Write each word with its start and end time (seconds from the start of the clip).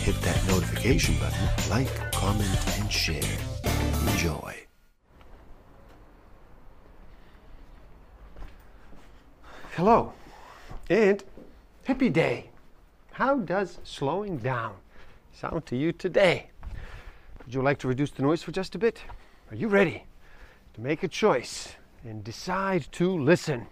hit 0.00 0.18
that 0.22 0.46
notification 0.48 1.14
button, 1.18 1.48
like, 1.68 2.12
comment, 2.12 2.78
and 2.78 2.90
share. 2.90 3.36
Enjoy. 4.08 4.56
Hello, 9.76 10.12
and 10.88 11.22
happy 11.84 12.08
day. 12.08 12.50
How 13.12 13.36
does 13.36 13.78
slowing 13.84 14.38
down 14.38 14.74
sound 15.32 15.66
to 15.66 15.76
you 15.76 15.92
today? 15.92 16.50
Would 17.44 17.54
you 17.54 17.60
like 17.60 17.78
to 17.80 17.88
reduce 17.88 18.10
the 18.10 18.22
noise 18.22 18.42
for 18.42 18.52
just 18.52 18.74
a 18.74 18.78
bit? 18.78 19.02
Are 19.50 19.56
you 19.56 19.68
ready 19.68 20.04
to 20.74 20.80
make 20.80 21.02
a 21.02 21.08
choice 21.08 21.74
and 22.04 22.24
decide 22.24 22.86
to 22.92 23.22
listen? 23.22 23.66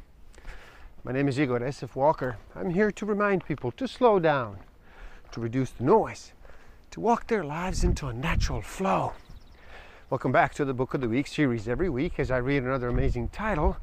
My 1.05 1.13
name 1.13 1.29
is 1.29 1.41
Igor 1.41 1.65
S.F. 1.65 1.97
Walker. 1.97 2.37
I'm 2.55 2.69
here 2.69 2.91
to 2.93 3.07
remind 3.07 3.47
people 3.47 3.71
to 3.73 3.89
slow 3.89 4.19
down, 4.19 4.59
to 5.33 5.41
reduce 5.41 5.71
the 5.71 5.85
noise, 5.85 6.33
to 6.91 7.01
walk 7.01 7.27
their 7.27 7.45
lives 7.45 7.85
into 7.85 8.07
a 8.07 8.15
natural 8.15 8.63
flow. 8.63 9.13
Welcome 10.11 10.33
back 10.33 10.55
to 10.55 10.65
the 10.65 10.73
Book 10.73 10.95
of 10.95 11.01
the 11.01 11.09
Week 11.09 11.27
series. 11.27 11.69
Every 11.69 11.91
week, 11.91 12.19
as 12.19 12.31
I 12.31 12.39
read 12.39 12.63
another 12.63 12.89
amazing 12.89 13.29
title, 13.29 13.77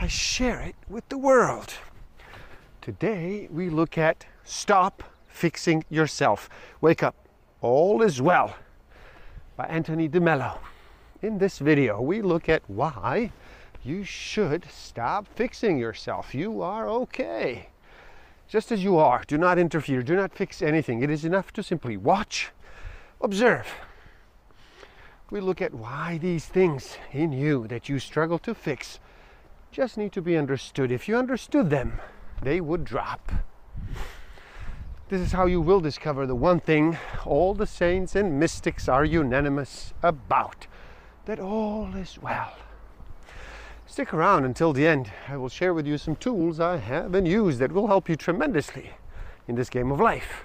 I 0.00 0.08
share 0.08 0.60
it 0.60 0.74
with 0.88 1.08
the 1.08 1.18
world. 1.18 1.74
Today, 2.80 3.48
we 3.50 3.70
look 3.70 3.96
at 3.96 4.26
Stop 4.44 5.02
Fixing 5.28 5.84
Yourself. 5.88 6.48
Wake 6.80 7.02
Up, 7.02 7.14
All 7.60 8.02
is 8.02 8.20
Well 8.20 8.56
by 9.56 9.66
Anthony 9.66 10.08
DeMello. 10.08 10.58
In 11.22 11.38
this 11.38 11.58
video, 11.58 12.00
we 12.00 12.22
look 12.22 12.48
at 12.48 12.62
why 12.68 13.32
you 13.84 14.04
should 14.04 14.64
stop 14.70 15.26
fixing 15.34 15.78
yourself. 15.78 16.34
You 16.34 16.62
are 16.62 16.88
okay. 16.88 17.68
Just 18.48 18.72
as 18.72 18.82
you 18.82 18.96
are. 18.96 19.22
Do 19.26 19.36
not 19.36 19.58
interfere. 19.58 20.02
Do 20.02 20.16
not 20.16 20.34
fix 20.34 20.62
anything. 20.62 21.02
It 21.02 21.10
is 21.10 21.24
enough 21.24 21.52
to 21.52 21.62
simply 21.62 21.96
watch, 21.96 22.50
observe. 23.20 23.68
We 25.30 25.40
look 25.40 25.60
at 25.60 25.74
why 25.74 26.16
these 26.16 26.46
things 26.46 26.96
in 27.12 27.32
you 27.32 27.68
that 27.68 27.90
you 27.90 27.98
struggle 27.98 28.38
to 28.40 28.54
fix 28.54 28.98
just 29.70 29.98
need 29.98 30.12
to 30.12 30.22
be 30.22 30.36
understood. 30.36 30.90
If 30.90 31.06
you 31.06 31.16
understood 31.18 31.68
them, 31.68 32.00
they 32.40 32.62
would 32.62 32.84
drop. 32.84 33.30
This 35.10 35.20
is 35.20 35.32
how 35.32 35.44
you 35.44 35.60
will 35.60 35.80
discover 35.80 36.26
the 36.26 36.34
one 36.34 36.60
thing 36.60 36.96
all 37.26 37.52
the 37.52 37.66
saints 37.66 38.16
and 38.16 38.40
mystics 38.40 38.88
are 38.88 39.04
unanimous 39.04 39.92
about 40.02 40.66
that 41.26 41.38
all 41.38 41.94
is 41.94 42.18
well. 42.20 42.56
Stick 43.90 44.12
around 44.12 44.44
until 44.44 44.74
the 44.74 44.86
end. 44.86 45.10
I 45.28 45.38
will 45.38 45.48
share 45.48 45.72
with 45.72 45.86
you 45.86 45.96
some 45.96 46.14
tools 46.14 46.60
I 46.60 46.76
have 46.76 47.14
and 47.14 47.26
use 47.26 47.56
that 47.56 47.72
will 47.72 47.86
help 47.86 48.06
you 48.06 48.16
tremendously 48.16 48.90
in 49.48 49.54
this 49.54 49.70
game 49.70 49.90
of 49.90 49.98
life. 49.98 50.44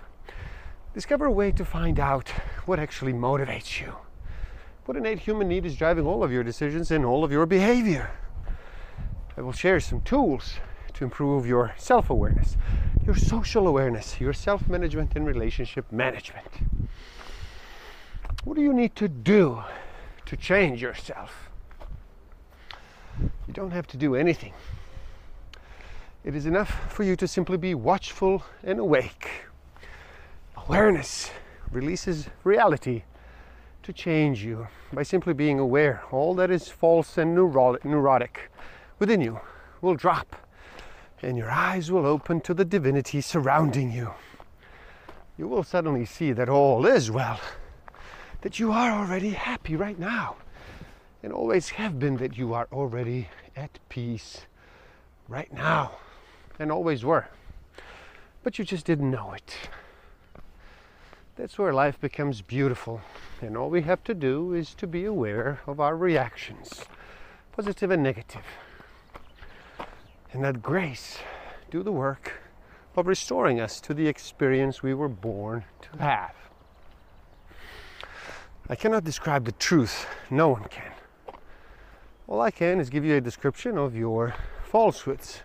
Discover 0.94 1.26
a 1.26 1.32
way 1.32 1.52
to 1.52 1.66
find 1.66 2.00
out 2.00 2.30
what 2.66 2.80
actually 2.80 3.12
motivates 3.12 3.82
you. 3.82 3.96
What 4.86 4.96
innate 4.96 5.20
human 5.20 5.50
need 5.50 5.66
is 5.66 5.76
driving 5.76 6.08
all 6.08 6.24
of 6.24 6.32
your 6.32 6.42
decisions 6.42 6.90
and 6.90 7.04
all 7.04 7.26
of 7.26 7.34
your 7.34 7.46
behavior. 7.46 8.12
I 9.36 9.42
will 9.42 9.52
share 9.52 9.82
some 9.82 10.00
tools 10.02 10.54
to 10.94 11.04
improve 11.04 11.46
your 11.46 11.76
self 11.78 12.10
awareness, 12.10 12.56
your 13.06 13.16
social 13.16 13.68
awareness, 13.68 14.22
your 14.22 14.34
self 14.34 14.70
management, 14.70 15.12
and 15.16 15.28
relationship 15.28 15.92
management. 15.92 16.48
What 18.46 18.56
do 18.56 18.62
you 18.62 18.74
need 18.74 18.96
to 18.96 19.10
do 19.10 19.64
to 20.28 20.38
change 20.38 20.82
yourself? 20.82 21.50
You 23.20 23.54
don't 23.54 23.72
have 23.72 23.88
to 23.88 23.98
do 23.98 24.16
anything. 24.16 24.54
It 26.24 26.36
is 26.36 26.46
enough 26.46 26.92
for 26.92 27.04
you 27.04 27.16
to 27.18 27.28
simply 27.28 27.58
be 27.58 27.76
watchful 27.76 28.44
and 28.64 28.80
awake. 28.80 29.30
Awareness 30.56 31.32
releases 31.72 32.30
reality 32.44 33.04
to 33.84 33.92
change 33.92 34.44
you 34.44 34.68
by 34.94 35.04
simply 35.04 35.34
being 35.34 35.60
aware. 35.60 36.04
All 36.12 36.34
that 36.36 36.50
is 36.50 36.70
false 36.70 37.18
and 37.18 37.36
neurotic 37.36 38.52
within 39.00 39.20
you 39.20 39.42
will 39.82 39.96
drop, 39.96 40.36
and 41.22 41.38
your 41.38 41.52
eyes 41.52 41.92
will 41.92 42.06
open 42.06 42.40
to 42.42 42.54
the 42.54 42.64
divinity 42.64 43.20
surrounding 43.20 43.92
you. 43.92 44.14
You 45.38 45.50
will 45.50 45.64
suddenly 45.64 46.06
see 46.06 46.32
that 46.32 46.48
all 46.48 46.86
is 46.86 47.12
well, 47.12 47.42
that 48.42 48.60
you 48.60 48.72
are 48.72 48.92
already 48.92 49.32
happy 49.32 49.76
right 49.76 50.00
now, 50.00 50.38
and 51.24 51.32
always 51.32 51.70
have 51.70 51.98
been 51.98 52.18
that 52.18 52.38
you 52.38 52.54
are 52.54 52.68
already 52.72 53.30
at 53.56 53.80
peace 53.90 54.46
right 55.30 55.52
now, 55.54 55.92
and 56.60 56.72
always 56.72 57.04
were. 57.06 57.28
But 58.44 58.60
you 58.60 58.66
just 58.66 58.86
didn't 58.86 59.10
know 59.10 59.32
it. 59.32 59.58
That's 61.36 61.58
where 61.58 61.74
life 61.74 62.00
becomes 62.00 62.42
beautiful, 62.42 63.02
and 63.42 63.58
all 63.58 63.70
we 63.70 63.82
have 63.84 64.04
to 64.04 64.14
do 64.14 64.54
is 64.54 64.76
to 64.76 64.86
be 64.86 65.06
aware 65.06 65.62
of 65.66 65.80
our 65.80 65.96
reactions, 65.96 66.86
positive 67.54 67.90
and 67.90 68.04
negative. 68.04 68.44
and 70.34 70.42
let 70.42 70.62
grace 70.62 71.20
do 71.70 71.84
the 71.84 71.92
work 71.92 72.42
of 72.96 73.08
restoring 73.08 73.60
us 73.60 73.80
to 73.82 73.94
the 73.94 74.08
experience 74.08 74.84
we 74.84 74.94
were 74.94 75.10
born 75.10 75.64
to 75.82 75.98
have. 76.00 76.36
I 78.70 78.76
cannot 78.76 79.04
describe 79.04 79.46
the 79.46 79.52
truth, 79.54 80.06
no 80.30 80.50
one 80.50 80.66
can. 80.66 80.93
All 82.34 82.42
I 82.42 82.50
can 82.50 82.80
is 82.80 82.90
give 82.90 83.06
you 83.06 83.16
a 83.16 83.22
description 83.22 83.78
of 83.78 83.96
your 83.96 84.34
falsehoods 84.64 85.42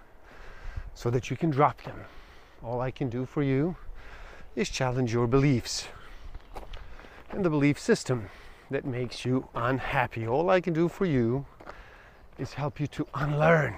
so 0.94 1.10
that 1.10 1.28
you 1.28 1.36
can 1.36 1.50
drop 1.50 1.82
them. 1.82 2.06
All 2.64 2.80
I 2.80 2.90
can 2.90 3.10
do 3.10 3.26
for 3.26 3.42
you 3.42 3.76
is 4.56 4.70
challenge 4.70 5.12
your 5.12 5.26
beliefs 5.26 5.88
and 7.30 7.44
the 7.44 7.50
belief 7.50 7.78
system 7.78 8.30
that 8.70 8.86
makes 8.86 9.26
you 9.26 9.48
unhappy. 9.54 10.26
All 10.26 10.48
I 10.48 10.62
can 10.62 10.72
do 10.72 10.88
for 10.88 11.04
you 11.04 11.44
is 12.38 12.54
help 12.54 12.80
you 12.80 12.86
to 12.86 13.06
unlearn 13.12 13.76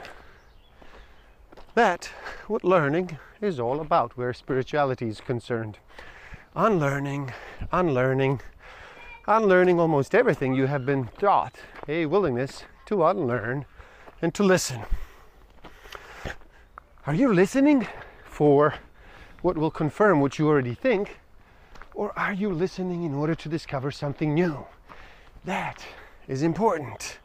that 1.75 2.12
what 2.47 2.62
learning 2.62 3.19
is 3.41 3.59
all 3.59 3.81
about 3.81 4.16
where 4.16 4.32
spirituality 4.32 5.09
is 5.09 5.20
concerned. 5.20 5.78
Unlearning, 6.54 7.32
unlearning, 7.72 8.41
unlearning 9.26 9.81
almost 9.81 10.15
everything 10.15 10.54
you 10.54 10.66
have 10.66 10.87
been 10.87 11.09
taught, 11.19 11.56
a 11.88 12.06
willingness 12.06 12.62
to 12.90 13.04
unlearn 13.04 13.64
and 14.20 14.34
to 14.34 14.42
listen. 14.42 14.82
Are 17.06 17.14
you 17.14 17.32
listening 17.32 17.86
for 18.24 18.74
what 19.42 19.56
will 19.56 19.70
confirm 19.70 20.20
what 20.20 20.40
you 20.40 20.48
already 20.48 20.74
think? 20.74 21.20
Or 21.94 22.12
are 22.18 22.32
you 22.32 22.52
listening 22.52 23.04
in 23.04 23.14
order 23.14 23.36
to 23.36 23.48
discover 23.48 23.92
something 23.92 24.34
new? 24.34 24.66
That 25.44 25.84
is 26.26 26.42
important 26.42 27.18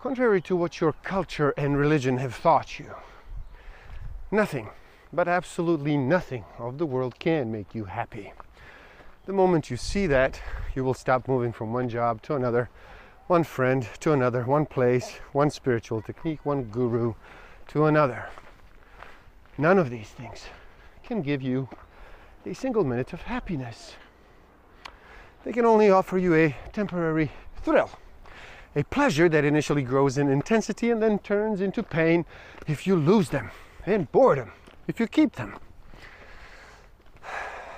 contrary 0.00 0.40
to 0.40 0.56
what 0.56 0.80
your 0.80 0.94
culture 1.04 1.50
and 1.56 1.76
religion 1.76 2.18
have 2.18 2.40
taught 2.42 2.78
you. 2.78 2.90
Nothing, 4.32 4.68
but 5.12 5.28
absolutely 5.28 5.96
nothing 5.96 6.44
of 6.58 6.78
the 6.78 6.86
world 6.86 7.20
can 7.20 7.52
make 7.52 7.72
you 7.72 7.84
happy. 7.84 8.32
The 9.26 9.32
moment 9.32 9.70
you 9.70 9.76
see 9.76 10.08
that, 10.08 10.40
you 10.74 10.82
will 10.82 10.94
stop 10.94 11.28
moving 11.28 11.52
from 11.52 11.72
one 11.72 11.88
job 11.88 12.22
to 12.22 12.34
another, 12.34 12.68
one 13.28 13.44
friend 13.44 13.88
to 14.00 14.12
another, 14.12 14.42
one 14.42 14.66
place, 14.66 15.20
one 15.32 15.50
spiritual 15.50 16.02
technique, 16.02 16.44
one 16.44 16.64
guru 16.64 17.14
to 17.68 17.86
another. 17.86 18.28
None 19.56 19.78
of 19.78 19.90
these 19.90 20.08
things 20.08 20.46
can 21.04 21.22
give 21.22 21.40
you 21.40 21.68
a 22.44 22.54
single 22.54 22.84
minute 22.84 23.12
of 23.12 23.22
happiness. 23.22 23.94
They 25.44 25.52
can 25.52 25.64
only 25.64 25.90
offer 25.90 26.18
you 26.18 26.34
a 26.34 26.56
temporary 26.72 27.30
thrill 27.62 27.90
a 28.78 28.84
pleasure 28.84 29.28
that 29.28 29.44
initially 29.44 29.82
grows 29.82 30.18
in 30.18 30.28
intensity 30.28 30.90
and 30.90 31.02
then 31.02 31.18
turns 31.18 31.60
into 31.60 31.82
pain 31.82 32.24
if 32.66 32.86
you 32.86 32.94
lose 32.94 33.30
them, 33.30 33.50
and 33.86 34.10
boredom 34.12 34.52
if 34.86 35.00
you 35.00 35.06
keep 35.06 35.32
them. 35.32 35.58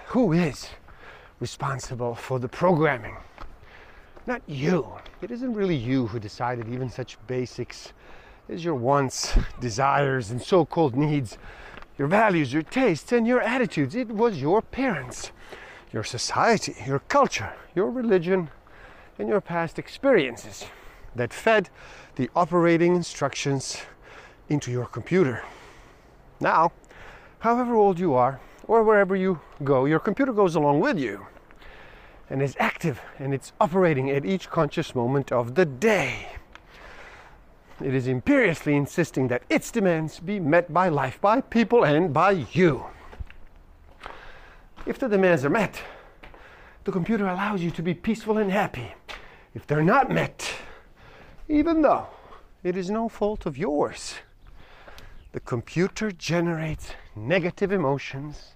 Who 0.09 0.33
is 0.33 0.69
responsible 1.39 2.15
for 2.15 2.39
the 2.39 2.49
programming? 2.49 3.17
Not 4.27 4.43
you. 4.47 4.87
It 5.23 5.31
isn't 5.31 5.55
really 5.55 5.77
you 5.77 6.07
who 6.07 6.19
decided 6.21 6.69
even 6.69 6.91
such 6.91 7.19
basics 7.27 7.93
as 8.49 8.65
your 8.65 8.75
wants, 8.75 9.37
desires, 9.61 10.31
and 10.31 10.41
so 10.43 10.65
called 10.65 10.97
needs, 10.97 11.39
your 11.99 12.09
values, 12.09 12.53
your 12.53 12.63
tastes, 12.63 13.13
and 13.13 13.27
your 13.27 13.41
attitudes. 13.41 13.95
It 13.95 14.09
was 14.09 14.41
your 14.41 14.63
parents. 14.63 15.33
your 15.93 16.05
society, 16.05 16.75
your 16.87 17.01
culture, 17.01 17.53
your 17.75 17.91
religion, 17.91 18.51
and 19.19 19.29
your 19.29 19.41
past 19.41 19.79
experiences 19.79 20.67
that 21.17 21.33
fed 21.33 21.69
the 22.17 22.31
operating 22.37 22.95
instructions 22.95 23.83
into 24.49 24.71
your 24.71 24.87
computer. 24.87 25.43
Now, 26.41 26.73
however 27.41 27.75
old 27.75 27.99
you 27.99 28.15
are, 28.15 28.41
or 28.67 28.85
wherever 28.85 29.17
you 29.17 29.41
go, 29.65 29.85
your 29.85 29.99
computer 29.99 30.33
goes 30.33 30.55
along 30.55 30.81
with 30.81 30.99
you 30.99 31.27
and 32.31 32.41
is 32.41 32.57
active 32.59 33.01
and 33.19 33.35
it's 33.35 33.53
operating 33.61 34.09
at 34.11 34.25
each 34.25 34.49
conscious 34.49 34.95
moment 34.95 35.31
of 35.33 35.57
the 35.57 35.67
day. 35.67 36.29
It 37.83 37.95
is 37.95 38.07
imperiously 38.07 38.77
insisting 38.77 39.29
that 39.29 39.43
its 39.51 39.71
demands 39.71 40.21
be 40.21 40.39
met 40.39 40.73
by 40.73 40.89
life, 40.89 41.21
by 41.21 41.41
people, 41.41 41.85
and 41.85 42.13
by 42.13 42.47
you. 42.53 42.85
If 44.87 44.99
the 44.99 45.09
demands 45.09 45.45
are 45.45 45.51
met, 45.51 45.83
the 46.85 46.93
computer 46.93 47.27
allows 47.27 47.63
you 47.63 47.71
to 47.73 47.83
be 47.83 47.95
peaceful 47.95 48.39
and 48.39 48.51
happy. 48.51 48.95
If 49.55 49.67
they're 49.67 49.83
not 49.83 50.11
met, 50.11 50.51
even 51.49 51.83
though 51.83 52.07
it 52.63 52.77
is 52.77 52.91
no 52.91 53.09
fault 53.09 53.47
of 53.47 53.59
yours, 53.59 54.15
the 55.33 55.41
computer 55.41 56.11
generates 56.11 56.93
negative 57.17 57.73
emotions 57.73 58.55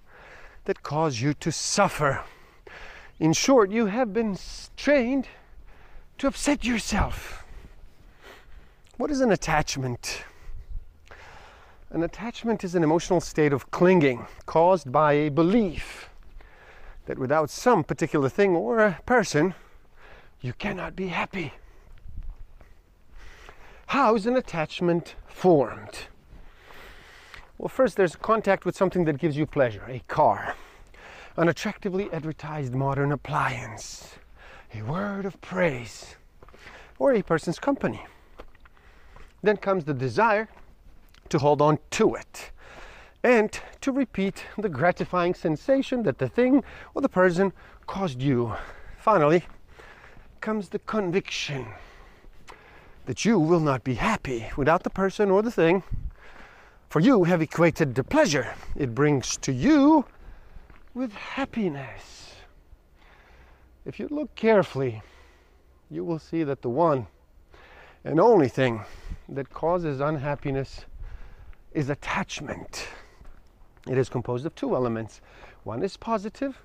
that 0.65 0.82
cause 0.82 1.21
you 1.21 1.35
to 1.35 1.50
suffer. 1.50 2.23
In 3.20 3.32
short, 3.32 3.70
you 3.70 3.87
have 3.87 4.12
been 4.12 4.37
trained 4.76 5.28
to 6.19 6.26
upset 6.26 6.64
yourself. 6.64 7.44
What 8.96 9.11
is 9.11 9.20
an 9.20 9.31
attachment? 9.31 10.25
An 11.90 12.02
attachment 12.02 12.64
is 12.64 12.75
an 12.75 12.82
emotional 12.82 13.20
state 13.20 13.52
of 13.52 13.70
clinging 13.70 14.26
caused 14.46 14.90
by 14.90 15.12
a 15.12 15.28
belief 15.28 16.11
that 17.06 17.19
without 17.19 17.50
some 17.50 17.84
particular 17.84 18.28
thing 18.28 18.56
or 18.56 18.81
a 18.81 18.99
person, 19.06 19.55
you 20.40 20.52
cannot 20.52 20.96
be 20.96 21.08
happy. 21.08 21.52
How 23.87 24.16
is 24.16 24.26
an 24.26 24.37
attachment 24.37 25.14
formed? 25.26 26.06
Well, 27.58 27.69
first, 27.69 27.96
there's 27.96 28.16
contact 28.16 28.64
with 28.64 28.76
something 28.76 29.05
that 29.05 29.19
gives 29.19 29.37
you 29.37 29.46
pleasure 29.46 29.84
a 29.88 30.00
car, 30.08 30.56
an 31.36 31.48
attractively 31.48 32.08
advertised 32.12 32.75
modern 32.75 33.10
appliance, 33.10 34.14
a 34.72 34.82
word 34.82 35.25
of 35.25 35.40
praise, 35.40 36.14
or 36.98 37.12
a 37.12 37.22
person's 37.22 37.58
company. 37.58 38.00
Then 39.42 39.56
comes 39.56 39.84
the 39.84 39.94
desire 39.94 40.48
to 41.28 41.38
hold 41.38 41.60
on 41.60 41.78
to 41.90 42.14
it 42.14 42.50
and 43.25 43.58
to 43.81 43.90
repeat 43.90 44.44
the 44.58 44.69
gratifying 44.69 45.34
sensation 45.34 46.04
that 46.04 46.19
the 46.19 46.28
thing 46.28 46.62
or 46.94 47.02
the 47.02 47.08
person 47.08 47.52
caused 47.87 48.22
you. 48.22 48.54
Finally, 48.98 49.44
comes 50.40 50.69
the 50.69 50.78
conviction 50.78 51.66
that 53.06 53.25
you 53.25 53.38
will 53.38 53.60
not 53.60 53.82
be 53.82 53.94
happy 53.94 54.46
without 54.56 54.82
the 54.82 54.90
person 54.90 55.30
or 55.30 55.42
the 55.42 55.50
thing. 55.50 55.82
For 56.88 57.00
you 57.00 57.25
have 57.25 57.42
equated 57.42 57.94
the 57.94 58.04
pleasure 58.04 58.54
it 58.76 58.94
brings 58.94 59.37
to 59.38 59.52
you 59.52 60.04
with 60.94 61.12
happiness. 61.12 62.37
If 63.85 63.99
you 63.99 64.08
look 64.11 64.35
carefully, 64.37 65.02
you 65.91 66.05
will 66.05 66.20
see 66.20 66.44
that 66.44 66.62
the 66.62 66.70
one 66.70 67.08
and 68.05 68.20
only 68.20 68.49
thing 68.49 68.82
that 69.29 69.50
causes 69.50 70.00
unhappiness 70.00 70.85
is 71.73 71.91
attachment. 71.91 72.87
It 73.88 73.99
is 73.99 74.08
composed 74.08 74.46
of 74.46 74.55
two 74.55 74.75
elements. 74.75 75.20
One 75.64 75.82
is 75.82 75.96
positive 75.96 76.62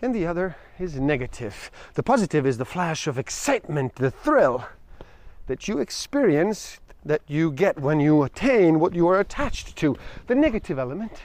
and 0.00 0.14
the 0.14 0.26
other 0.26 0.56
is 0.78 0.98
negative. 0.98 1.70
The 1.94 2.02
positive 2.02 2.46
is 2.46 2.56
the 2.56 2.64
flash 2.64 3.06
of 3.06 3.18
excitement, 3.18 3.96
the 3.96 4.10
thrill 4.10 4.64
that 5.46 5.66
you 5.66 5.78
experience, 5.78 6.78
that 7.04 7.22
you 7.26 7.50
get 7.50 7.80
when 7.80 7.98
you 7.98 8.22
attain 8.22 8.78
what 8.78 8.94
you 8.94 9.08
are 9.08 9.20
attached 9.20 9.76
to. 9.76 9.96
The 10.26 10.34
negative 10.34 10.78
element 10.78 11.22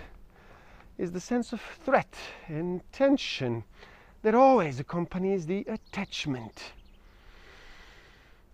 is 0.97 1.12
the 1.12 1.19
sense 1.19 1.53
of 1.53 1.62
threat 1.83 2.15
and 2.47 2.81
tension 2.92 3.63
that 4.21 4.33
always 4.33 4.80
accompanies 4.80 5.45
the 5.45 5.65
attachment. 5.68 6.74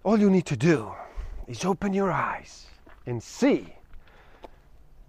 All 0.03 0.19
you 0.19 0.29
need 0.29 0.45
to 0.47 0.57
do 0.57 0.91
is 1.47 1.63
open 1.63 1.93
your 1.93 2.11
eyes 2.11 2.67
and 3.05 3.21
see 3.21 3.75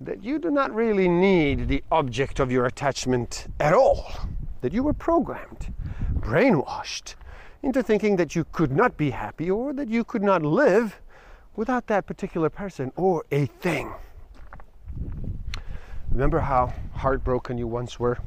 that 0.00 0.23
you 0.23 0.38
do 0.38 0.50
not 0.50 0.75
really 0.75 1.08
need 1.08 1.69
the 1.69 1.82
object 1.90 2.40
of 2.40 2.50
your 2.50 2.67
attachment 2.67 3.46
at 3.61 3.73
all, 3.73 4.12
that 4.61 4.73
you 4.73 4.82
were 4.82 4.93
programmed, 4.93 5.73
brainwashed 6.14 7.14
into 7.62 7.82
thinking 7.82 8.17
that 8.17 8.34
you 8.34 8.44
could 8.52 8.73
not 8.73 8.96
be 8.96 9.11
happy 9.11 9.50
or 9.50 9.73
that 9.73 9.88
you 9.88 10.05
could 10.05 10.23
not 10.23 10.43
live 10.43 11.00
without 11.55 11.87
that 11.87 12.06
particular 12.06 12.50
person 12.50 12.93
or 12.96 13.25
a 13.31 13.46
thing. 13.46 13.93
Remember 16.12 16.41
how 16.41 16.75
heartbroken 16.93 17.56
you 17.56 17.67
once 17.67 17.99
were? 17.99 18.19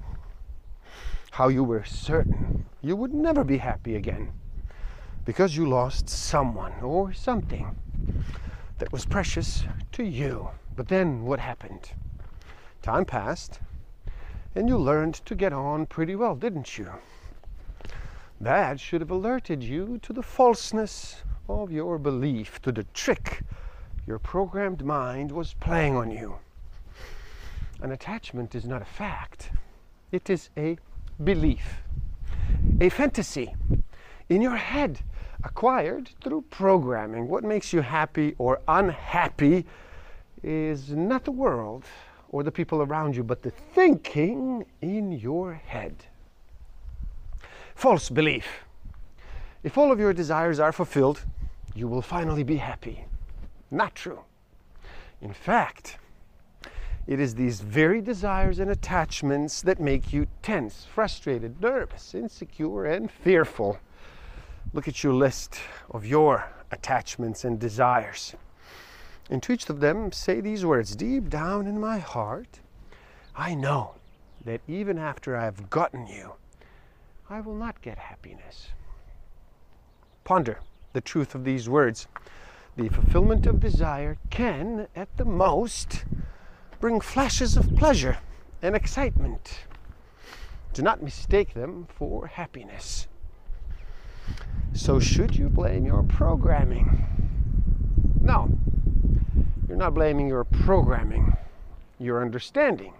How 1.29 1.49
you 1.49 1.63
were 1.63 1.83
certain 1.83 2.65
you 2.81 2.95
would 2.95 3.13
never 3.13 3.43
be 3.43 3.57
happy 3.57 3.95
again 3.95 4.31
because 5.23 5.55
you 5.55 5.69
lost 5.69 6.09
someone 6.09 6.73
or 6.81 7.13
something 7.13 7.75
that 8.79 8.91
was 8.91 9.05
precious 9.05 9.65
to 9.91 10.03
you. 10.03 10.49
But 10.75 10.87
then 10.87 11.25
what 11.25 11.39
happened? 11.39 11.91
Time 12.81 13.05
passed, 13.05 13.59
and 14.55 14.67
you 14.67 14.77
learned 14.77 15.15
to 15.25 15.35
get 15.35 15.53
on 15.53 15.85
pretty 15.85 16.15
well, 16.15 16.35
didn't 16.35 16.79
you? 16.79 16.89
That 18.41 18.79
should 18.79 19.01
have 19.01 19.11
alerted 19.11 19.63
you 19.63 19.99
to 19.99 20.11
the 20.11 20.23
falseness 20.23 21.23
of 21.47 21.71
your 21.71 21.99
belief, 21.99 22.59
to 22.63 22.71
the 22.71 22.83
trick 22.95 23.43
your 24.07 24.17
programmed 24.19 24.83
mind 24.83 25.31
was 25.31 25.53
playing 25.53 25.95
on 25.95 26.09
you. 26.09 26.39
An 27.85 27.91
attachment 27.91 28.55
is 28.55 28.65
not 28.65 28.81
a 28.81 28.85
fact, 28.85 29.51
it 30.11 30.27
is 30.27 30.49
a 30.57 30.75
belief, 31.23 31.83
a 32.81 32.89
fantasy 32.89 33.53
in 34.27 34.41
your 34.41 34.55
head 34.55 35.01
acquired 35.43 36.09
through 36.23 36.45
programming. 36.49 37.27
What 37.27 37.43
makes 37.43 37.71
you 37.73 37.81
happy 37.81 38.33
or 38.39 38.59
unhappy 38.67 39.67
is 40.41 40.89
not 40.89 41.25
the 41.25 41.31
world 41.31 41.85
or 42.29 42.41
the 42.41 42.51
people 42.51 42.81
around 42.81 43.15
you, 43.15 43.23
but 43.23 43.43
the 43.43 43.51
thinking 43.51 44.65
in 44.81 45.11
your 45.11 45.53
head. 45.53 45.93
False 47.75 48.09
belief. 48.09 48.47
If 49.61 49.77
all 49.77 49.91
of 49.91 49.99
your 49.99 50.11
desires 50.11 50.59
are 50.59 50.71
fulfilled, 50.71 51.23
you 51.75 51.87
will 51.87 52.01
finally 52.01 52.41
be 52.41 52.57
happy. 52.57 53.05
Not 53.69 53.93
true. 53.93 54.21
In 55.21 55.33
fact, 55.33 55.99
it 57.07 57.19
is 57.19 57.35
these 57.35 57.61
very 57.61 58.01
desires 58.01 58.59
and 58.59 58.71
attachments 58.71 59.61
that 59.61 59.79
make 59.79 60.11
you 60.11 60.27
tense, 60.41 60.87
frustrated, 60.93 61.61
nervous, 61.61 62.15
insecure, 62.15 62.85
and 62.85 63.11
fearful. 63.11 63.79
Look 64.73 64.87
at 64.87 65.03
your 65.03 65.13
list 65.13 65.59
of 65.91 66.05
your 66.05 66.49
attachments 66.71 67.45
and 67.45 67.59
desires. 67.59 68.35
And 69.29 69.41
to 69.43 69.53
each 69.53 69.69
of 69.69 69.79
them, 69.79 70.11
say 70.11 70.41
these 70.41 70.65
words 70.65 70.95
Deep 70.95 71.29
down 71.29 71.67
in 71.67 71.79
my 71.79 71.99
heart, 71.99 72.59
I 73.35 73.53
know 73.53 73.95
that 74.43 74.61
even 74.67 74.97
after 74.97 75.35
I 75.35 75.43
have 75.43 75.69
gotten 75.69 76.07
you, 76.07 76.33
I 77.29 77.41
will 77.41 77.55
not 77.55 77.81
get 77.81 77.97
happiness. 77.97 78.69
Ponder 80.23 80.59
the 80.93 81.01
truth 81.01 81.35
of 81.35 81.43
these 81.43 81.67
words. 81.67 82.07
The 82.77 82.89
fulfillment 82.89 83.45
of 83.45 83.59
desire 83.59 84.17
can, 84.29 84.87
at 84.95 85.15
the 85.17 85.25
most, 85.25 86.05
bring 86.85 87.01
flashes 87.01 87.57
of 87.57 87.75
pleasure 87.77 88.15
and 88.61 88.75
excitement. 88.75 89.61
Do 90.71 90.83
not 90.83 91.01
mistake 91.01 91.55
them 91.55 91.87
for 91.89 92.27
happiness. 92.27 93.07
So, 94.73 94.99
should 94.99 95.35
you 95.35 95.49
blame 95.49 95.83
your 95.83 96.03
programming? 96.03 97.03
No, 98.21 98.55
you're 99.67 99.77
not 99.77 99.95
blaming 99.95 100.27
your 100.27 100.43
programming, 100.43 101.35
your 101.97 102.21
understanding 102.21 102.93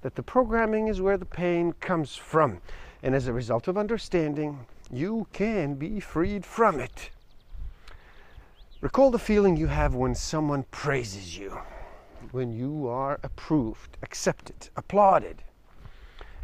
that 0.00 0.16
the 0.16 0.22
programming 0.24 0.88
is 0.88 1.00
where 1.00 1.16
the 1.16 1.24
pain 1.24 1.74
comes 1.74 2.16
from. 2.16 2.60
And 3.04 3.14
as 3.14 3.28
a 3.28 3.32
result 3.32 3.68
of 3.68 3.78
understanding, 3.78 4.66
you 4.90 5.28
can 5.32 5.76
be 5.76 6.00
freed 6.00 6.44
from 6.44 6.80
it. 6.80 7.10
Recall 8.80 9.12
the 9.12 9.18
feeling 9.20 9.56
you 9.56 9.68
have 9.68 9.94
when 9.94 10.16
someone 10.16 10.64
praises 10.72 11.38
you, 11.38 11.56
when 12.30 12.52
you 12.52 12.86
are 12.86 13.18
approved, 13.22 13.96
accepted, 14.02 14.68
applauded. 14.76 15.42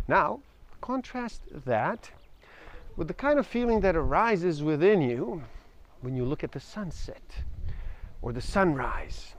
Now, 0.06 0.40
contrast 0.80 1.42
that 1.64 2.10
with 2.96 3.08
the 3.08 3.14
kind 3.14 3.38
of 3.38 3.46
feeling 3.46 3.80
that 3.80 3.96
arises 3.96 4.62
within 4.62 5.00
you 5.00 5.42
when 6.00 6.16
you 6.16 6.24
look 6.24 6.42
at 6.42 6.52
the 6.52 6.60
sunset 6.60 7.44
or 8.22 8.32
the 8.32 8.40
sunrise 8.40 9.34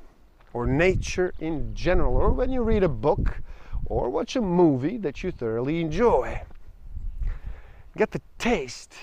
or 0.54 0.66
nature 0.66 1.34
in 1.40 1.76
general, 1.76 2.16
or 2.16 2.32
when 2.32 2.52
you 2.52 2.62
read 2.64 2.84
a 2.84 2.90
book 2.90 3.42
or 3.86 4.10
watch 4.10 4.36
a 4.36 4.42
movie 4.42 4.98
that 4.98 5.24
you 5.24 5.32
thoroughly 5.32 5.82
enjoy. 5.82 6.42
get 7.98 8.12
the 8.12 8.22
taste 8.38 8.94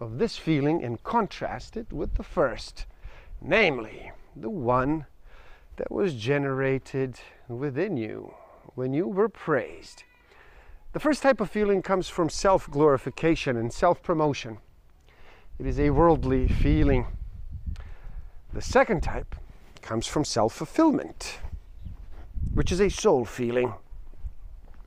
of 0.00 0.18
this 0.18 0.36
feeling 0.36 0.82
and 0.82 1.02
contrast 1.02 1.76
it 1.76 1.92
with 1.92 2.14
the 2.14 2.22
first, 2.22 2.86
namely, 3.40 4.10
the 4.34 4.50
one 4.50 5.06
that 5.78 5.90
was 5.90 6.14
generated 6.14 7.18
within 7.48 7.96
you 7.96 8.34
when 8.74 8.92
you 8.92 9.06
were 9.06 9.28
praised. 9.28 10.02
The 10.92 11.00
first 11.00 11.22
type 11.22 11.40
of 11.40 11.50
feeling 11.50 11.82
comes 11.82 12.08
from 12.08 12.28
self 12.28 12.68
glorification 12.70 13.56
and 13.56 13.72
self 13.72 14.02
promotion. 14.02 14.58
It 15.58 15.66
is 15.66 15.78
a 15.78 15.90
worldly 15.90 16.48
feeling. 16.48 17.06
The 18.52 18.60
second 18.60 19.02
type 19.02 19.34
comes 19.80 20.06
from 20.06 20.24
self 20.24 20.54
fulfillment, 20.54 21.38
which 22.54 22.72
is 22.72 22.80
a 22.80 22.88
soul 22.88 23.24
feeling. 23.24 23.72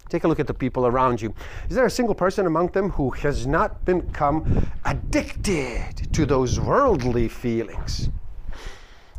Take 0.10 0.26
a 0.26 0.28
look 0.28 0.42
at 0.42 0.48
the 0.48 0.54
people 0.54 0.86
around 0.86 1.22
you. 1.22 1.34
Is 1.70 1.76
there 1.76 1.86
a 1.86 1.90
single 1.90 2.16
person 2.16 2.46
among 2.46 2.68
them 2.70 2.90
who 2.90 3.12
has 3.12 3.48
not 3.48 3.86
become 3.86 4.70
addicted 4.84 6.12
to 6.12 6.26
those 6.26 6.60
worldly 6.60 7.30
feelings? 7.30 8.10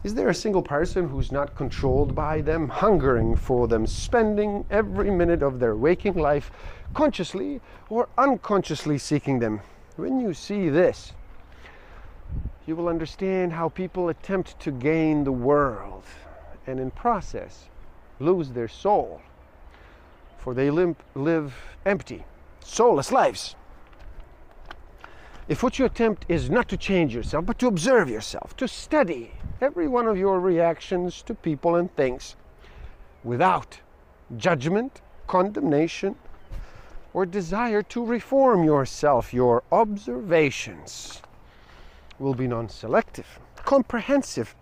Is 0.04 0.14
there 0.14 0.28
a 0.28 0.34
single 0.34 0.62
person 0.62 1.08
who's 1.08 1.30
not 1.30 1.54
controlled 1.54 2.12
by 2.12 2.40
them, 2.40 2.68
hungering 2.68 3.36
for 3.36 3.68
them, 3.68 3.86
spending 3.86 4.64
every 4.68 5.12
minute 5.12 5.44
of 5.44 5.60
their 5.60 5.76
waking 5.76 6.14
life 6.14 6.50
consciously 6.92 7.60
or 7.88 8.08
unconsciously 8.18 8.98
seeking 8.98 9.38
them? 9.38 9.60
When 9.94 10.18
you 10.18 10.34
see 10.34 10.68
this, 10.68 11.12
you 12.66 12.74
will 12.74 12.88
understand 12.88 13.52
how 13.52 13.68
people 13.68 14.08
attempt 14.08 14.58
to 14.60 14.72
gain 14.72 15.22
the 15.22 15.30
world 15.30 16.02
and 16.66 16.80
in 16.80 16.90
process 16.90 17.68
lose 18.18 18.50
their 18.50 18.68
soul. 18.68 19.22
For 20.38 20.52
they 20.52 20.70
limp, 20.70 21.00
live 21.14 21.54
empty, 21.86 22.24
soulless 22.58 23.12
lives. 23.12 23.54
If 25.48 25.62
what 25.62 25.78
you 25.78 25.84
attempt 25.84 26.24
is 26.28 26.48
not 26.48 26.68
to 26.68 26.76
change 26.76 27.14
yourself, 27.14 27.46
but 27.46 27.58
to 27.58 27.66
observe 27.66 28.08
yourself, 28.08 28.56
to 28.58 28.68
study 28.68 29.32
every 29.60 29.88
one 29.88 30.06
of 30.06 30.16
your 30.16 30.38
reactions 30.38 31.20
to 31.22 31.34
people 31.34 31.74
and 31.74 31.94
things 31.96 32.36
without 33.24 33.80
judgment, 34.36 35.00
condemnation, 35.26 36.14
or 37.12 37.26
desire 37.26 37.82
to 37.82 38.04
reform 38.04 38.62
yourself, 38.62 39.34
your 39.34 39.64
observations 39.72 41.20
will 42.20 42.34
be 42.34 42.46
non 42.46 42.68
selective, 42.68 43.40
comprehensive, 43.56 44.54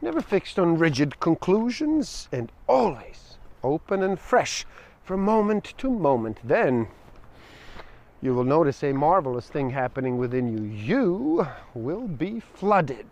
never 0.00 0.22
fixed 0.22 0.58
on 0.58 0.78
rigid 0.78 1.20
conclusions, 1.20 2.28
and 2.32 2.50
always 2.66 3.36
open 3.62 4.02
and 4.02 4.18
fresh 4.18 4.64
from 5.04 5.20
moment 5.20 5.74
to 5.76 5.90
moment. 5.90 6.38
Then 6.42 6.88
you 8.22 8.32
will 8.34 8.44
notice 8.44 8.84
a 8.84 8.92
marvelous 8.92 9.48
thing 9.48 9.70
happening 9.70 10.16
within 10.16 10.48
you. 10.56 10.62
You 10.64 11.48
will 11.74 12.06
be 12.06 12.38
flooded 12.38 13.06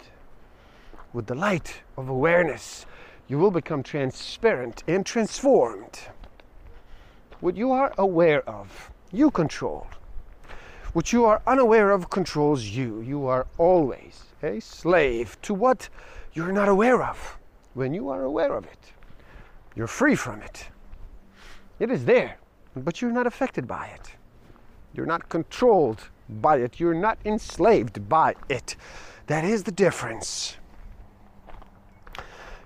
with 1.12 1.26
the 1.26 1.34
light 1.34 1.82
of 1.96 2.08
awareness. 2.08 2.86
You 3.26 3.38
will 3.38 3.50
become 3.50 3.82
transparent 3.82 4.84
and 4.86 5.04
transformed. 5.04 5.98
What 7.40 7.56
you 7.56 7.72
are 7.72 7.92
aware 7.98 8.48
of, 8.48 8.92
you 9.10 9.32
control. 9.32 9.88
What 10.92 11.12
you 11.12 11.24
are 11.24 11.42
unaware 11.44 11.90
of 11.90 12.08
controls 12.08 12.64
you. 12.64 13.00
You 13.00 13.26
are 13.26 13.48
always 13.58 14.26
a 14.44 14.60
slave 14.60 15.40
to 15.42 15.54
what 15.54 15.88
you're 16.34 16.52
not 16.52 16.68
aware 16.68 17.02
of. 17.02 17.36
When 17.74 17.92
you 17.92 18.10
are 18.10 18.22
aware 18.22 18.54
of 18.54 18.64
it, 18.64 18.92
you're 19.74 19.88
free 19.88 20.14
from 20.14 20.40
it. 20.42 20.68
It 21.80 21.90
is 21.90 22.04
there, 22.04 22.38
but 22.76 23.00
you're 23.00 23.12
not 23.12 23.26
affected 23.26 23.66
by 23.66 23.86
it. 23.88 24.14
You're 24.94 25.06
not 25.06 25.28
controlled 25.28 26.08
by 26.28 26.58
it. 26.58 26.80
You're 26.80 26.94
not 26.94 27.18
enslaved 27.24 28.08
by 28.08 28.34
it. 28.48 28.76
That 29.26 29.44
is 29.44 29.64
the 29.64 29.72
difference. 29.72 30.56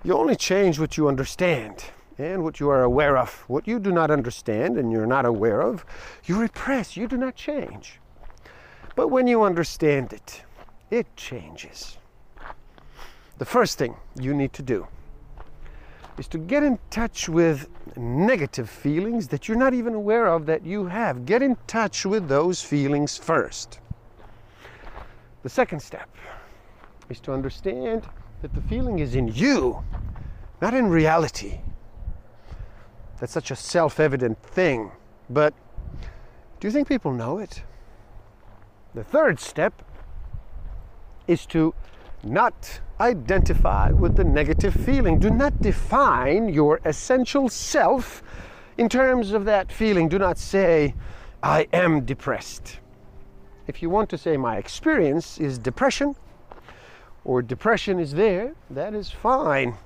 You 0.03 0.15
only 0.15 0.37
change 0.37 0.79
what 0.79 0.97
you 0.97 1.09
understand 1.09 1.85
and 2.19 2.43
what 2.43 2.61
you 2.61 2.69
are 2.69 2.83
aware 2.83 3.17
of. 3.17 3.45
What 3.49 3.67
you 3.67 3.79
do 3.79 3.91
not 3.91 4.11
understand 4.11 4.79
and 4.79 4.93
you're 4.93 5.07
not 5.07 5.25
aware 5.25 5.61
of, 5.61 5.85
you 6.25 6.39
repress. 6.41 6.97
You 6.97 7.09
do 7.09 7.17
not 7.17 7.35
change. 7.35 8.01
But 8.97 9.09
when 9.09 9.27
you 9.27 9.43
understand 9.43 10.13
it, 10.13 10.43
it 10.91 11.17
changes. 11.17 11.99
The 13.39 13.45
first 13.45 13.79
thing 13.79 13.97
you 14.19 14.33
need 14.33 14.53
to 14.53 14.63
do 14.63 14.87
is 16.19 16.29
to 16.29 16.39
get 16.39 16.63
in 16.63 16.79
touch 16.91 17.29
with 17.29 17.69
negative 17.97 18.71
feelings 18.71 19.29
that 19.29 19.49
you're 19.49 19.57
not 19.57 19.75
even 19.75 19.95
aware 19.95 20.27
of 20.27 20.47
that 20.47 20.65
you 20.65 20.87
have. 20.87 21.27
Get 21.27 21.43
in 21.43 21.57
touch 21.67 22.07
with 22.07 22.29
those 22.29 22.63
feelings 22.63 23.19
first. 23.19 23.81
The 25.43 25.49
second 25.49 25.81
step 25.81 26.09
is 27.09 27.21
to 27.21 27.33
understand 27.33 28.07
that 28.43 28.55
the 28.55 28.63
feeling 28.63 29.01
is 29.01 29.15
in 29.15 29.29
you, 29.29 29.83
not 30.61 30.75
in 30.75 30.87
reality. 30.89 31.61
That's 33.19 33.33
such 33.33 33.51
a 33.51 33.57
self 33.57 34.01
evident 34.01 34.41
thing. 34.43 34.91
But 35.31 35.55
do 36.61 36.69
you 36.69 36.73
think 36.73 36.89
people 36.89 37.13
know 37.13 37.39
it? 37.39 37.63
The 38.95 39.05
third 39.05 39.41
step 39.41 39.83
is 41.27 41.47
to 41.47 41.75
not 42.25 42.81
identify 43.01 43.91
with 43.91 44.17
the 44.17 44.25
negative 44.25 44.75
feeling. 44.75 45.19
Do 45.19 45.31
not 45.31 45.61
define 45.61 46.49
your 46.49 46.81
essential 46.85 47.49
self 47.49 48.23
in 48.79 48.89
terms 48.89 49.33
of 49.33 49.45
that 49.45 49.71
feeling. 49.71 50.09
Do 50.09 50.19
not 50.19 50.39
say, 50.39 50.95
I 51.43 51.69
am 51.73 52.05
depressed. 52.05 52.79
If 53.67 53.83
you 53.83 53.91
want 53.91 54.11
to 54.11 54.19
say, 54.19 54.37
my 54.37 54.57
experience 54.57 55.39
is 55.39 55.59
depression, 55.59 56.15
or 57.25 57.43
depression 57.43 57.99
is 57.99 58.13
there, 58.13 58.55
that 58.71 58.95
is 58.95 59.11
fine. 59.11 59.77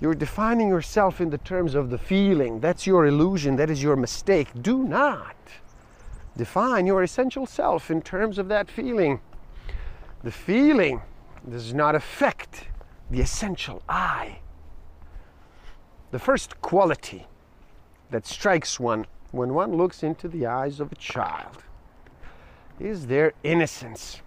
You're 0.00 0.14
defining 0.14 0.68
yourself 0.68 1.20
in 1.20 1.30
the 1.30 1.38
terms 1.38 1.74
of 1.74 1.88
the 1.88 1.98
feeling. 1.98 2.60
That's 2.60 2.86
your 2.86 3.06
illusion. 3.06 3.56
That 3.56 3.70
is 3.70 3.82
your 3.82 3.96
mistake. 3.96 4.48
Do 4.60 4.84
not 4.84 5.36
define 6.36 6.86
your 6.86 7.02
essential 7.02 7.46
self 7.46 7.90
in 7.90 8.02
terms 8.02 8.38
of 8.38 8.48
that 8.48 8.68
feeling. 8.70 9.20
The 10.22 10.32
feeling 10.32 11.00
does 11.48 11.74
not 11.74 11.94
affect 11.94 12.68
the 13.10 13.20
essential 13.20 13.82
I. 13.88 14.38
The 16.10 16.18
first 16.18 16.60
quality 16.62 17.26
that 18.10 18.26
strikes 18.26 18.78
one 18.78 19.06
when 19.30 19.52
one 19.52 19.76
looks 19.76 20.02
into 20.02 20.28
the 20.28 20.46
eyes 20.46 20.80
of 20.80 20.92
a 20.92 20.96
child 20.96 21.64
is 22.78 23.06
their 23.06 23.32
innocence, 23.42 24.22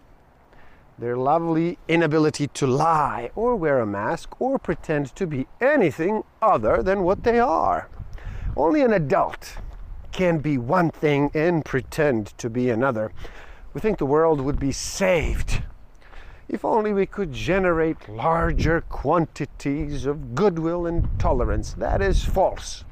their 1.00 1.16
lovely 1.16 1.78
inability 1.88 2.48
to 2.48 2.68
lie 2.68 3.32
or 3.36 3.56
wear 3.56 3.80
a 3.80 3.86
mask 3.86 4.40
or 4.42 4.60
pretend 4.60 5.16
to 5.16 5.26
be 5.26 5.48
anything 5.62 6.24
other 6.42 6.84
than 6.84 7.04
what 7.04 7.24
they 7.24 7.40
are. 7.40 7.90
Only 8.56 8.82
an 8.82 8.94
adult 8.94 9.58
can 10.12 10.40
be 10.40 10.58
one 10.58 10.90
thing 10.90 11.32
and 11.34 11.64
pretend 11.64 12.38
to 12.38 12.50
be 12.50 12.70
another. 12.70 13.12
We 13.74 13.82
think 13.82 13.98
the 13.98 14.06
world 14.06 14.42
would 14.42 14.60
be 14.60 14.72
saved 14.72 15.62
if 16.50 16.64
only 16.64 16.94
we 16.94 17.06
could 17.06 17.34
generate 17.34 18.08
larger 18.08 18.82
quantities 18.82 20.06
of 20.06 20.34
goodwill 20.34 20.86
and 20.86 21.08
tolerance. 21.20 21.74
That 21.74 22.02
is 22.02 22.24
false. 22.24 22.86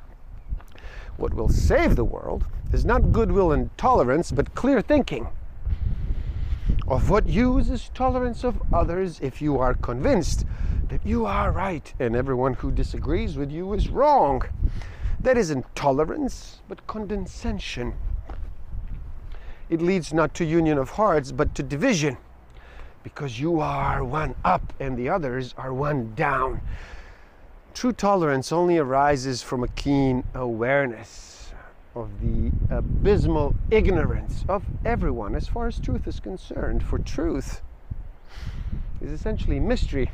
What 1.16 1.34
will 1.34 1.48
save 1.48 1.96
the 1.96 2.04
world 2.04 2.46
is 2.74 2.84
not 2.84 3.14
goodwill 3.14 3.54
and 3.54 3.76
tolerance, 3.78 4.32
but 4.32 4.56
clear 4.56 4.82
thinking. 4.82 5.30
Of 6.88 7.10
what 7.10 7.28
use 7.28 7.70
is 7.70 7.90
tolerance 7.94 8.44
of 8.44 8.62
others 8.74 9.20
if 9.22 9.42
you 9.42 9.58
are 9.58 9.74
convinced 9.74 10.46
that 10.90 11.06
you 11.06 11.26
are 11.26 11.52
right 11.52 11.94
and 12.00 12.16
everyone 12.16 12.56
who 12.56 12.72
disagrees 12.72 13.38
with 13.38 13.52
you 13.52 13.74
is 13.74 13.88
wrong? 13.90 14.44
That 15.20 15.38
isn't 15.38 15.74
tolerance, 15.76 16.60
but 16.68 16.86
condescension. 16.88 17.94
It 19.70 19.82
leads 19.82 20.14
not 20.14 20.34
to 20.36 20.46
union 20.46 20.78
of 20.78 20.92
hearts, 20.92 21.32
but 21.32 21.56
to 21.56 21.64
division 21.64 22.18
because 23.06 23.40
you 23.40 23.60
are 23.60 24.04
one 24.04 24.34
up 24.44 24.74
and 24.80 24.98
the 24.98 25.08
others 25.08 25.54
are 25.60 25.72
one 25.72 26.12
down. 26.16 26.60
True 27.76 27.94
tolerance 27.94 28.52
only 28.52 28.80
arises 28.80 29.44
from 29.44 29.64
a 29.64 29.68
keen 29.68 30.24
awareness 30.34 31.54
of 31.94 32.10
the 32.20 32.52
abysmal 32.76 33.54
ignorance 33.70 34.44
of 34.50 34.64
everyone 34.84 35.36
as 35.36 35.48
far 35.48 35.68
as 35.68 35.80
truth 35.80 36.08
is 36.08 36.20
concerned. 36.20 36.84
For 36.84 36.98
truth 36.98 37.62
is 39.00 39.12
essentially 39.12 39.60
mystery. 39.60 40.10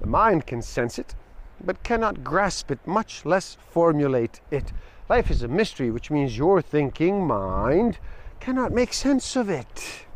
The 0.00 0.06
mind 0.06 0.46
can 0.46 0.62
sense 0.62 0.98
it, 0.98 1.14
but 1.62 1.82
cannot 1.82 2.24
grasp 2.24 2.70
it, 2.70 2.78
much 2.86 3.26
less 3.26 3.58
formulate 3.68 4.40
it. 4.50 4.72
Life 5.10 5.30
is 5.30 5.42
a 5.42 5.48
mystery, 5.48 5.90
which 5.90 6.10
means 6.10 6.38
your 6.38 6.62
thinking 6.62 7.26
mind 7.26 7.98
cannot 8.40 8.72
make 8.72 8.94
sense 8.94 9.36
of 9.36 9.50
it. 9.50 10.06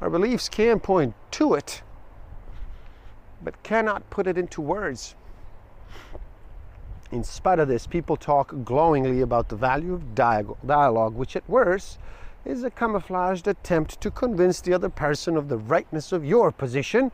Our 0.00 0.08
beliefs 0.08 0.48
can 0.48 0.80
point 0.80 1.14
to 1.32 1.52
it, 1.54 1.82
but 3.42 3.62
cannot 3.62 4.08
put 4.08 4.26
it 4.26 4.38
into 4.38 4.62
words. 4.62 5.14
In 7.12 7.22
spite 7.22 7.58
of 7.58 7.68
this, 7.68 7.86
people 7.86 8.16
talk 8.16 8.54
glowingly 8.64 9.20
about 9.20 9.50
the 9.50 9.56
value 9.56 9.92
of 9.92 10.14
dialogue, 10.14 11.14
which 11.14 11.36
at 11.36 11.48
worst 11.50 11.98
is 12.46 12.64
a 12.64 12.70
camouflaged 12.70 13.46
attempt 13.46 14.00
to 14.00 14.10
convince 14.10 14.62
the 14.62 14.72
other 14.72 14.88
person 14.88 15.36
of 15.36 15.48
the 15.48 15.58
rightness 15.58 16.12
of 16.12 16.24
your 16.24 16.50
position, 16.50 17.12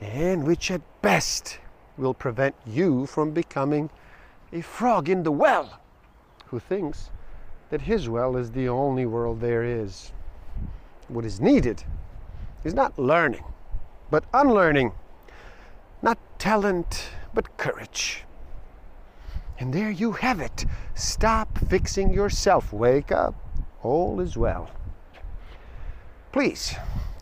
and 0.00 0.46
which 0.46 0.70
at 0.70 0.82
best 1.00 1.58
will 1.96 2.14
prevent 2.14 2.54
you 2.66 3.06
from 3.06 3.30
becoming 3.30 3.88
a 4.52 4.60
frog 4.60 5.08
in 5.08 5.22
the 5.22 5.32
well 5.32 5.80
who 6.46 6.58
thinks 6.58 7.10
that 7.70 7.82
his 7.82 8.06
well 8.06 8.36
is 8.36 8.50
the 8.50 8.68
only 8.68 9.06
world 9.06 9.40
there 9.40 9.64
is. 9.64 10.12
What 11.08 11.24
is 11.24 11.40
needed 11.40 11.84
is 12.64 12.74
not 12.74 12.98
learning, 12.98 13.44
but 14.10 14.24
unlearning, 14.34 14.92
not 16.02 16.18
talent, 16.38 17.10
but 17.34 17.56
courage. 17.56 18.24
And 19.58 19.72
there 19.72 19.90
you 19.90 20.12
have 20.12 20.40
it. 20.40 20.64
Stop 20.94 21.58
fixing 21.68 22.12
yourself. 22.12 22.72
Wake 22.72 23.10
up. 23.10 23.34
All 23.82 24.20
is 24.20 24.36
well. 24.36 24.70
Please 26.30 26.76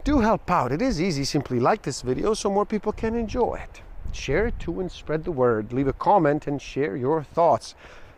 do 0.04 0.20
help 0.20 0.50
out. 0.50 0.72
It 0.72 0.82
is 0.82 1.00
easy. 1.00 1.24
Simply 1.24 1.58
like 1.58 1.82
this 1.82 2.02
video 2.02 2.34
so 2.34 2.50
more 2.50 2.66
people 2.66 2.92
can 2.92 3.14
enjoy 3.14 3.54
it. 3.62 3.80
Share 4.12 4.46
it 4.48 4.58
too 4.58 4.80
and 4.80 4.92
spread 4.92 5.24
the 5.24 5.32
word. 5.32 5.72
Leave 5.72 5.88
a 5.88 5.92
comment 5.94 6.46
and 6.46 6.60
share 6.60 6.96
your 6.96 7.22
thoughts. 7.22 7.74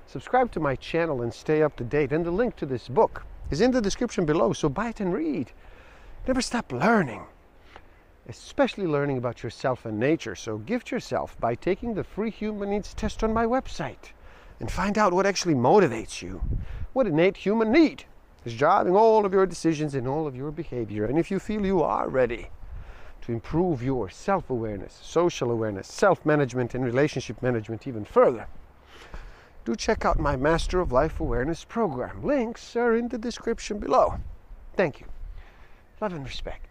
Subscribe 0.06 0.50
to 0.52 0.60
my 0.60 0.75
channel 0.75 1.22
and 1.22 1.32
stay 1.32 1.62
up 1.62 1.76
to 1.76 1.84
date. 1.84 2.12
And 2.12 2.25
the 2.25 2.30
link 2.30 2.56
to 2.56 2.66
this 2.66 2.88
book 2.88 3.25
is 3.50 3.60
in 3.60 3.70
the 3.70 3.80
description 3.80 4.25
below, 4.25 4.52
so 4.52 4.68
buy 4.68 4.88
it 4.88 5.00
and 5.00 5.14
read. 5.14 5.52
Never 6.28 6.42
stop 6.42 6.73
learning, 6.73 7.23
especially 8.28 8.87
learning 8.87 9.16
about 9.16 9.42
yourself 9.42 9.87
and 9.87 9.99
nature. 9.99 10.35
So 10.35 10.58
gift 10.58 10.90
yourself 10.90 11.40
by 11.40 11.54
taking 11.54 11.94
the 11.94 12.04
free 12.04 12.30
human 12.30 12.68
needs 12.68 12.92
test 12.92 13.25
on 13.25 13.32
my 13.32 13.47
website 13.47 14.12
and 14.61 14.70
find 14.70 14.99
out 14.99 15.14
what 15.14 15.25
actually 15.25 15.54
motivates 15.54 16.20
you. 16.20 16.42
What 16.92 17.06
innate 17.06 17.38
human 17.38 17.73
need 17.73 18.04
is 18.44 18.54
driving 18.54 18.94
all 18.94 19.25
of 19.25 19.32
your 19.32 19.47
decisions 19.47 19.94
and 19.94 20.06
all 20.06 20.26
of 20.26 20.37
your 20.37 20.50
behavior. 20.50 21.06
And 21.06 21.18
if 21.18 21.30
you 21.30 21.38
feel 21.38 21.64
you 21.64 21.82
are 21.82 22.11
ready 22.11 22.49
to 23.23 23.32
improve 23.32 23.82
your 23.82 24.11
self 24.11 24.50
awareness, 24.50 25.00
social 25.02 25.50
awareness, 25.50 25.90
self 25.90 26.26
management, 26.26 26.75
and 26.75 26.85
relationship 26.85 27.42
management 27.42 27.87
even 27.87 28.04
further, 28.04 28.49
do 29.64 29.75
check 29.75 30.04
out 30.04 30.18
my 30.18 30.37
Master 30.37 30.78
of 30.78 30.92
Life 30.92 31.20
Awareness 31.20 31.64
program. 31.64 32.23
Links 32.23 32.76
are 32.76 32.94
in 32.94 33.08
the 33.08 33.16
description 33.16 33.78
below. 33.78 34.20
Thank 34.76 35.00
you. 35.00 35.06
Love 36.00 36.12
and 36.12 36.24
respect. 36.24 36.67